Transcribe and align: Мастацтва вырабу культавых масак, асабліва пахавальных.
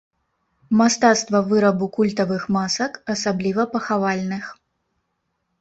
Мастацтва 0.79 1.41
вырабу 1.49 1.85
культавых 1.97 2.43
масак, 2.57 2.93
асабліва 3.15 3.67
пахавальных. 3.75 4.45